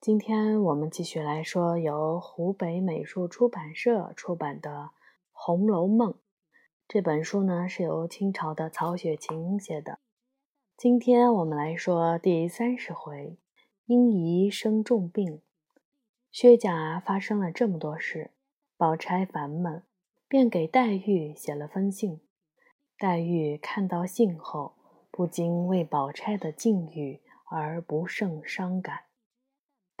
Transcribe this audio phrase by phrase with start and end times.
[0.00, 4.70] 今天我们继续来说由湖北美术出版社出版的
[5.30, 6.12] 《红楼梦》
[6.88, 9.98] 这本书呢，是由清朝的曹雪芹写的。
[10.74, 13.36] 今天我们来说第三十回：
[13.84, 15.42] 因姨生重病，
[16.32, 18.30] 薛家发生了这么多事，
[18.78, 19.82] 宝钗烦闷，
[20.26, 22.22] 便给黛玉写了封信。
[22.96, 24.72] 黛玉看到信后，
[25.10, 27.20] 不禁为宝钗的境遇
[27.50, 29.00] 而不胜伤感。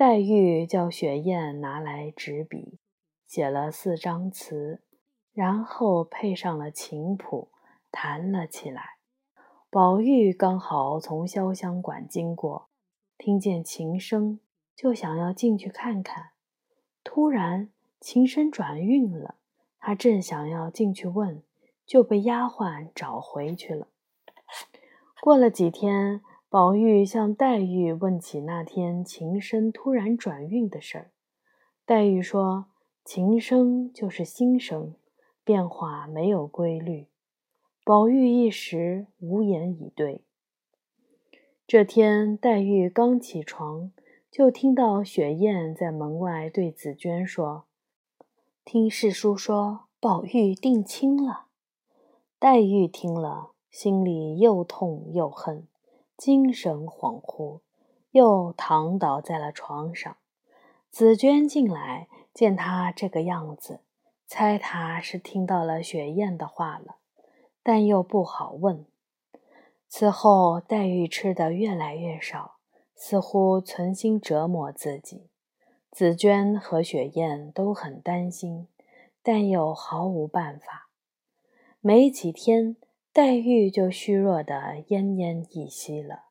[0.00, 2.78] 黛玉叫雪雁拿来纸笔，
[3.26, 4.80] 写了四张词，
[5.34, 7.50] 然后配上了琴谱，
[7.90, 8.94] 弹了起来。
[9.68, 12.70] 宝玉刚好从潇湘馆经过，
[13.18, 14.40] 听见琴声，
[14.74, 16.30] 就想要进去看看。
[17.04, 17.68] 突然
[18.00, 19.34] 琴声转韵了，
[19.78, 21.42] 他正想要进去问，
[21.84, 23.88] 就被丫鬟找回去了。
[25.20, 26.22] 过了几天。
[26.50, 31.10] 宝玉向黛玉问起那天琴声突然转韵的事儿，
[31.86, 32.66] 黛玉说
[33.06, 34.96] ：“琴声就是心声，
[35.44, 37.06] 变化没有规律。”
[37.86, 40.24] 宝玉一时无言以对。
[41.68, 43.92] 这天，黛玉刚起床，
[44.28, 47.66] 就听到雪雁在门外对紫鹃说
[48.66, 51.46] ：“听世叔说，宝玉定亲了。”
[52.40, 55.68] 黛玉听了，心里又痛又恨。
[56.20, 57.60] 精神恍惚，
[58.10, 60.18] 又躺倒在了床上。
[60.90, 63.80] 紫娟进来，见他这个样子，
[64.26, 66.96] 猜他是听到了雪雁的话了，
[67.62, 68.84] 但又不好问。
[69.88, 72.56] 此后，黛玉吃的越来越少，
[72.94, 75.30] 似乎存心折磨自己。
[75.90, 78.68] 紫娟和雪雁都很担心，
[79.22, 80.90] 但又毫无办法。
[81.80, 82.76] 没几天。
[83.12, 86.26] 黛玉就虚弱的奄奄一息了。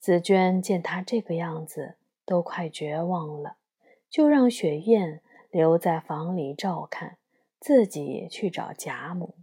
[0.00, 3.56] 紫娟见她这个样子，都快绝望了，
[4.10, 7.18] 就让雪雁留在房里照看，
[7.60, 9.36] 自己去找贾母。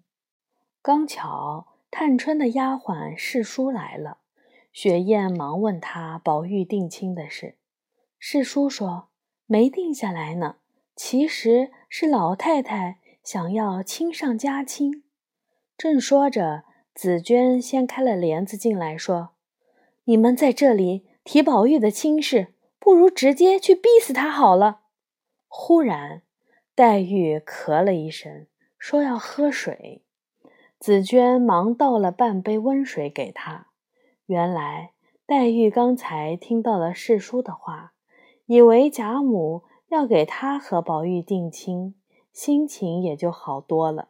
[0.81, 4.17] 刚巧探春的丫鬟世叔来了，
[4.73, 7.55] 雪雁忙问她宝玉定亲的事。
[8.19, 9.07] 世叔说
[9.45, 10.57] 没定下来呢，
[10.93, 15.03] 其实是老太太想要亲上加亲。
[15.77, 16.63] 正说着，
[16.95, 19.31] 紫娟掀开了帘子进来，说
[20.05, 24.79] ：“你们在这里提宝玉的亲事，不如直接去逼死他好了。”
[25.49, 26.21] 忽然，
[26.73, 28.47] 黛玉咳了一声，
[28.79, 30.03] 说要喝水。
[30.79, 33.67] 紫娟忙倒了半杯温水给她。
[34.27, 34.91] 原来
[35.25, 37.91] 黛玉刚才听到了世叔的话，
[38.45, 41.93] 以为贾母要给她和宝玉定亲，
[42.31, 44.07] 心情也就好多了。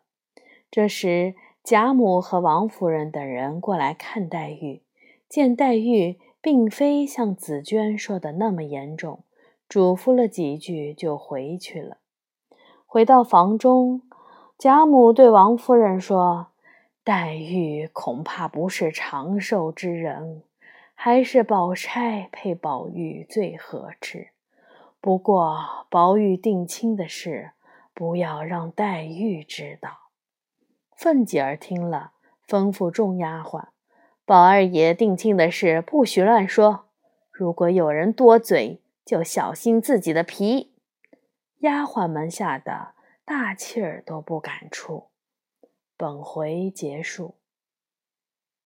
[0.70, 1.34] 这时。
[1.66, 4.84] 贾母和王夫人等人过来看黛玉，
[5.28, 9.24] 见黛玉并非像紫娟说的那么严重，
[9.68, 11.98] 嘱咐了几句就回去了。
[12.86, 14.04] 回到房中，
[14.60, 16.50] 贾母对王夫人说
[17.04, 20.44] ：“黛玉恐怕不是长寿之人，
[20.94, 24.28] 还是宝钗配宝玉最合适。
[25.02, 27.54] 不过宝玉定亲的事，
[27.96, 29.90] 不要让黛玉知道。”
[31.06, 32.14] 凤姐儿听了，
[32.48, 33.68] 吩咐众丫鬟
[34.26, 36.86] ：“宝二爷定亲的事不许乱说，
[37.32, 40.74] 如果有人多嘴，就小心自己的皮。”
[41.62, 45.04] 丫鬟们吓得大气儿都不敢出。
[45.96, 47.36] 本回结束。